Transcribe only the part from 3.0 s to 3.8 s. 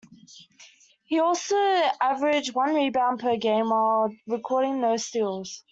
per game